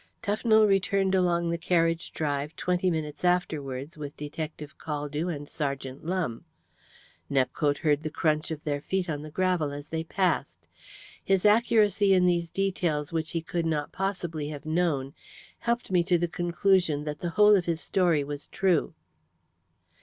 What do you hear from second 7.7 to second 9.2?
heard the crunch of their feet